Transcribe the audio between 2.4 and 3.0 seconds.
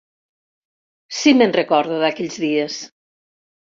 dies!